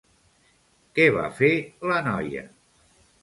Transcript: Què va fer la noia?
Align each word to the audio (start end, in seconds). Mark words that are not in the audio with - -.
Què 0.99 1.05
va 1.17 1.27
fer 1.41 1.51
la 1.91 1.99
noia? 2.09 2.47